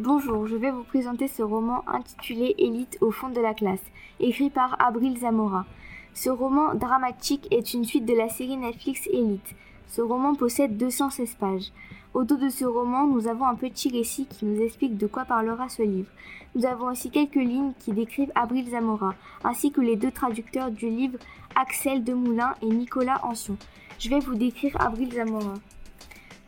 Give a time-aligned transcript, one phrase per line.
[0.00, 3.82] Bonjour, je vais vous présenter ce roman intitulé Élite au fond de la classe,
[4.20, 5.66] écrit par Abril Zamora.
[6.14, 9.56] Ce roman dramatique est une suite de la série Netflix Élite.
[9.88, 11.72] Ce roman possède 216 pages.
[12.14, 15.24] Au dos de ce roman, nous avons un petit récit qui nous explique de quoi
[15.24, 16.12] parlera ce livre.
[16.54, 20.88] Nous avons aussi quelques lignes qui décrivent Abril Zamora, ainsi que les deux traducteurs du
[20.88, 21.18] livre
[21.56, 23.58] Axel Demoulin et Nicolas Ancion.
[23.98, 25.54] Je vais vous décrire Abril Zamora.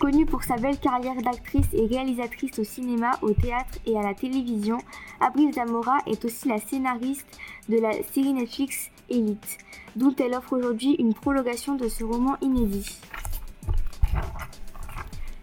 [0.00, 4.14] Connue pour sa belle carrière d'actrice et réalisatrice au cinéma, au théâtre et à la
[4.14, 4.78] télévision,
[5.20, 9.58] Abril Zamora est aussi la scénariste de la série Netflix Elite,
[9.96, 12.98] dont elle offre aujourd'hui une prolongation de ce roman inédit.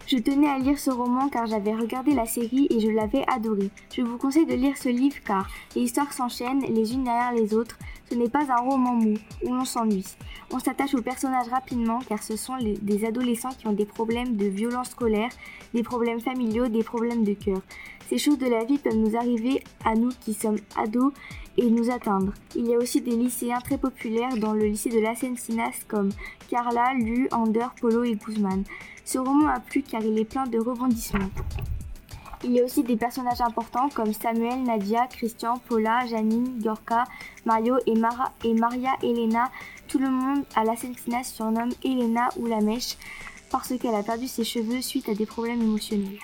[0.08, 3.70] Je tenais à lire ce roman car j'avais regardé la série et je l'avais adoré.
[3.94, 7.54] Je vous conseille de lire ce livre car les histoires s'enchaînent les unes derrière les
[7.54, 7.78] autres.
[8.08, 9.14] Ce n'est pas un roman mou
[9.44, 10.16] où l'on s'ennuie.
[10.50, 14.46] On s'attache aux personnages rapidement car ce sont des adolescents qui ont des problèmes de
[14.46, 15.28] violence scolaire,
[15.74, 17.60] des problèmes familiaux, des problèmes de cœur.
[18.08, 21.12] Ces choses de la vie peuvent nous arriver à nous qui sommes ados
[21.58, 22.32] et nous atteindre.
[22.56, 26.10] Il y a aussi des lycéens très populaires dans le lycée de la Sinas comme
[26.48, 28.64] Carla, Lu, Ander, Polo et Guzman.
[29.04, 31.28] Ce roman a plu car il est plein de rebondissements.
[32.44, 37.04] Il y a aussi des personnages importants comme Samuel, Nadia, Christian, Paula, Janine, Gorka,
[37.44, 39.50] Mario et, Mara et Maria Elena.
[39.88, 42.96] Tout le monde à la Sinas surnomme Elena ou la mèche
[43.50, 46.18] parce qu'elle a perdu ses cheveux suite à des problèmes émotionnels.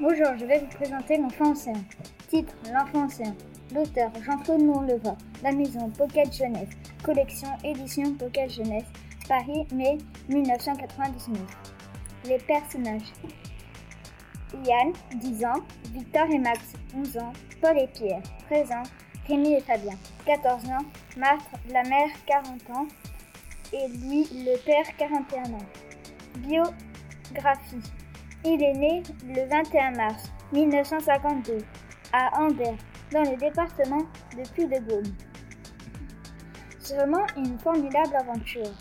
[0.00, 1.82] Bonjour, je vais vous présenter L'enfant océan.
[2.28, 3.34] Titre L'enfant océan.
[3.74, 5.16] L'auteur Jean-Claude Mourleva.
[5.42, 6.70] La maison Pocket Jeunesse.
[7.02, 8.84] Collection édition Pocket Jeunesse.
[9.28, 11.40] Paris, mai 1999.
[12.26, 13.12] Les personnages.
[14.64, 15.60] Yann, 10 ans.
[15.92, 16.60] Victor et Max,
[16.94, 17.32] 11 ans.
[17.60, 18.82] Paul et Pierre, 13 ans.
[19.28, 19.96] Rémi et Fabien,
[20.26, 20.84] 14 ans.
[21.16, 22.86] Marthe, la mère, 40 ans.
[23.72, 25.66] Et lui, le père, 41 ans.
[26.38, 27.90] Biographie.
[28.44, 31.58] Il est né le 21 mars 1952
[32.12, 32.76] à Ambert,
[33.12, 34.02] dans le département
[34.36, 35.14] de Puy-de-Dôme.
[36.80, 38.72] Ce roman est une formidable aventure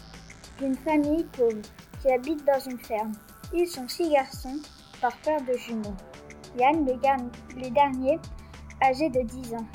[0.60, 1.62] d'une famille pauvre
[2.02, 3.12] qui habite dans une ferme.
[3.54, 4.60] Ils sont six garçons
[5.02, 5.96] par père de jumeaux.
[6.58, 8.20] Yann, le, dernier,
[8.84, 9.66] âgé de 10 ans,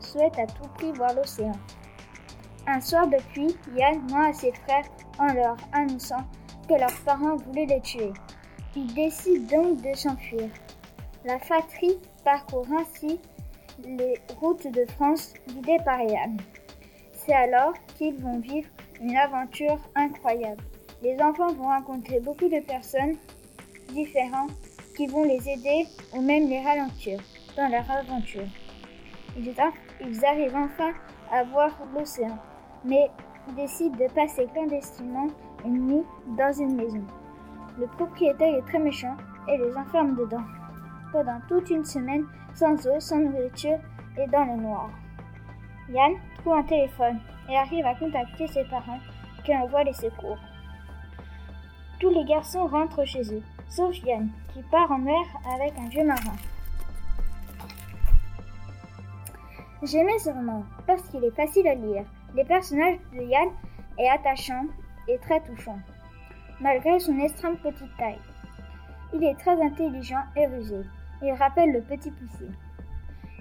[0.00, 1.52] souhaite à tout prix voir l'océan.
[2.66, 4.86] Un soir de pluie, Yann ment à ses frères
[5.18, 6.24] en leur annonçant
[6.68, 8.12] que leurs parents voulaient les tuer.
[8.74, 10.50] Ils décident donc de s'enfuir.
[11.24, 13.20] La fratrie parcourt ainsi
[13.84, 16.36] les routes de France guidées par Yann.
[17.12, 18.68] C'est alors qu'ils vont vivre
[19.00, 20.62] une aventure incroyable.
[21.02, 23.16] Les enfants vont rencontrer beaucoup de personnes
[23.92, 24.52] différentes
[24.96, 27.20] qui vont les aider ou même les ralentir
[27.56, 28.46] dans leur aventure.
[29.38, 30.92] Ils arrivent enfin
[31.30, 32.38] à voir l'océan,
[32.84, 33.10] mais
[33.54, 35.28] décident de passer clandestinement
[35.64, 36.04] une nuit
[36.36, 37.04] dans une maison.
[37.78, 39.16] Le propriétaire est très méchant
[39.48, 40.44] et les enferme dedans.
[41.12, 42.24] Pendant toute une semaine,
[42.54, 43.78] sans eau, sans nourriture
[44.18, 44.90] et dans le noir.
[45.88, 49.00] Yann trouve un téléphone et arrive à contacter ses parents
[49.44, 50.38] qui envoient les secours.
[52.00, 55.24] Tous les garçons rentrent chez eux, sauf Yann, qui part en mer
[55.54, 56.36] avec un vieux marin.
[59.82, 62.04] J'aimais ce roman parce qu'il est facile à lire.
[62.34, 63.48] Les personnages de Yann
[63.98, 64.66] est attachant
[65.08, 65.78] et très touchant
[66.60, 68.18] malgré son extrême petite taille.
[69.14, 70.80] Il est très intelligent et rusé.
[71.22, 72.46] Il rappelle le petit poussé.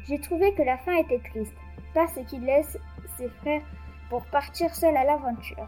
[0.08, 1.56] J'ai trouvé que la fin était triste,
[1.96, 2.78] parce qu'il laisse
[3.18, 3.64] ses frères
[4.10, 5.68] pour partir seul à l'aventure.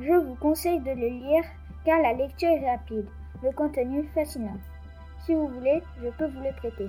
[0.00, 1.44] Je vous conseille de le lire
[1.84, 3.06] car la lecture est rapide,
[3.44, 4.58] le contenu fascinant.
[5.24, 6.88] Si vous voulez, je peux vous le prêter.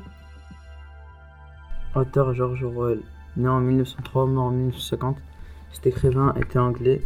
[1.94, 3.02] Auteur George Orwell,
[3.38, 5.18] né en 1903, mort en 1950,
[5.72, 7.02] cet écrivain était anglais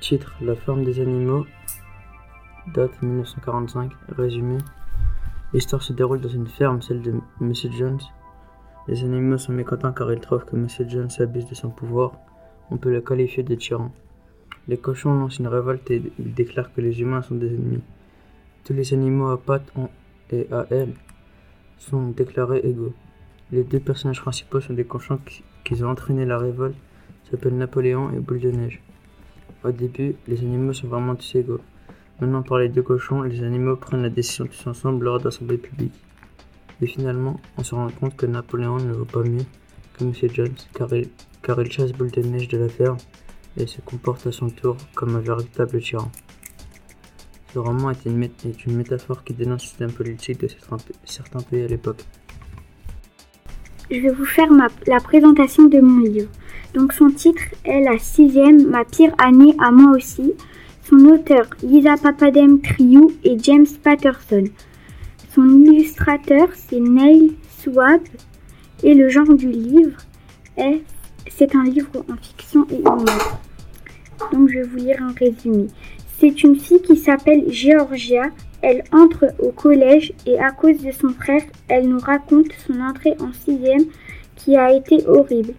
[0.00, 1.46] Titre La forme des animaux.
[2.74, 3.92] Date 1945.
[4.16, 4.58] Résumé.
[5.52, 8.00] L'histoire se déroule dans une ferme, celle de Monsieur Jones.
[8.90, 12.10] Les animaux sont mécontents car ils trouvent que Monsieur Jones abuse de son pouvoir.
[12.72, 13.92] On peut le qualifier de tyran.
[14.66, 17.84] Les cochons lancent une révolte et déclarent que les humains sont des ennemis.
[18.64, 19.72] Tous les animaux à pattes
[20.32, 20.94] et à ailes
[21.78, 22.92] sont déclarés égaux.
[23.52, 26.74] Les deux personnages principaux sont des cochons qui, qui ont entraîné la révolte,
[27.30, 28.82] s'appellent Napoléon et Boule de Neige.
[29.62, 31.60] Au début, les animaux sont vraiment tous égaux.
[32.20, 35.94] Maintenant, par les deux cochons, les animaux prennent la décision tous ensemble lors d'assemblées publiques.
[36.82, 39.44] Et finalement, on se rend compte que Napoléon ne vaut pas mieux
[39.98, 40.12] que M.
[40.32, 42.96] Jones, car il, chasse boule de neige de la ferme
[43.56, 46.10] et se comporte à son tour comme un véritable tyran.
[47.52, 50.48] Ce roman est une, métaphore qui dénonce le système politique de
[51.04, 52.04] certains pays à l'époque.
[53.90, 54.48] Je vais vous faire
[54.86, 56.30] la présentation de mon livre.
[56.74, 60.34] Donc son titre est la sixième, ma pire année à moi aussi.
[60.84, 64.44] Son auteur, Lisa Papadem Triou et James Patterson.
[65.34, 68.00] Son illustrateur, c'est Neil Swab.
[68.82, 69.98] Et le genre du livre
[70.56, 70.82] est,
[71.28, 73.38] c'est un livre en fiction et humour.
[74.32, 75.68] Donc je vais vous lire un résumé.
[76.18, 78.24] C'est une fille qui s'appelle Georgia.
[78.62, 83.14] Elle entre au collège et à cause de son frère, elle nous raconte son entrée
[83.20, 83.86] en sixième
[84.36, 85.54] qui a été horrible,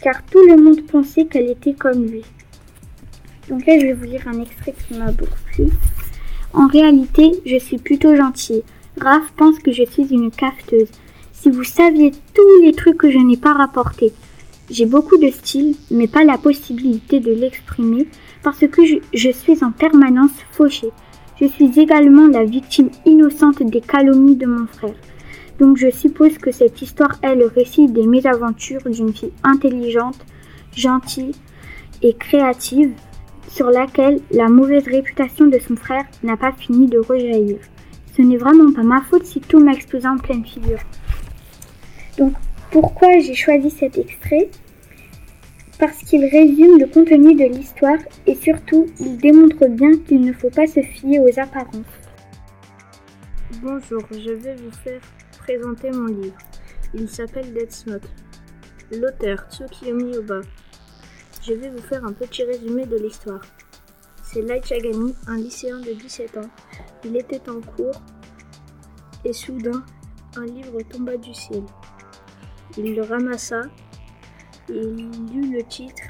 [0.00, 2.22] car tout le monde pensait qu'elle était comme lui.
[3.48, 5.66] Donc là, je vais vous lire un extrait qui m'a beaucoup plu.
[6.52, 8.62] En réalité, je suis plutôt gentille.
[9.00, 10.88] Raph pense que je suis une cafeteuse.
[11.32, 14.12] Si vous saviez tous les trucs que je n'ai pas rapportés.
[14.70, 18.06] J'ai beaucoup de style, mais pas la possibilité de l'exprimer
[18.42, 20.90] parce que je, je, suis en permanence fauchée.
[21.40, 24.94] Je suis également la victime innocente des calomnies de mon frère.
[25.58, 30.24] Donc je suppose que cette histoire est le récit des mésaventures d'une fille intelligente,
[30.74, 31.34] gentille
[32.02, 32.92] et créative
[33.48, 37.58] sur laquelle la mauvaise réputation de son frère n'a pas fini de rejaillir.
[38.16, 40.78] Ce n'est vraiment pas ma faute si tout m'a explosé en pleine figure.
[42.16, 42.34] Donc
[42.70, 44.50] pourquoi j'ai choisi cet extrait?
[45.78, 50.50] Parce qu'il résume le contenu de l'histoire et surtout il démontre bien qu'il ne faut
[50.50, 51.84] pas se fier aux apparences.
[53.62, 55.00] Bonjour, je vais vous faire
[55.38, 56.38] présenter mon livre.
[56.94, 58.08] Il s'appelle Death Note.
[58.92, 60.40] L'auteur Tsukiyomi Oba.
[61.46, 63.40] Je vais vous faire un petit résumé de l'histoire.
[64.22, 66.50] C'est Lai Chagani, un lycéen de 17 ans.
[67.04, 68.00] Il était en cours
[69.24, 69.84] et soudain,
[70.36, 71.62] un livre tomba du ciel.
[72.76, 73.62] Il le ramassa
[74.68, 76.02] et il lut le titre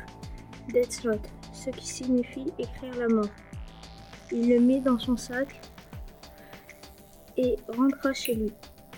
[0.68, 3.28] Death Note, ce qui signifie écrire la mort.
[4.32, 5.60] Il le mit dans son sac
[7.36, 8.52] et rentra chez lui.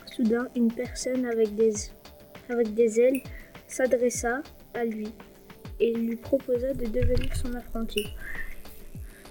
[0.06, 1.72] Soudain, une personne avec des,
[2.48, 3.22] avec des ailes
[3.66, 4.42] s'adressa
[4.74, 5.08] à lui
[5.80, 8.06] et lui proposa de devenir son apprenti.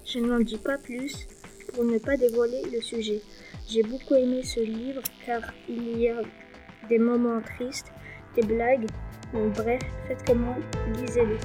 [0.06, 1.27] Je n'en dis pas plus
[1.75, 3.22] pour ne pas dévoiler le sujet.
[3.68, 6.22] J'ai beaucoup aimé ce livre car il y a
[6.88, 7.92] des moments tristes,
[8.36, 8.88] des blagues,
[9.33, 10.56] bref, faites comme moi,
[10.95, 11.38] lisez-le.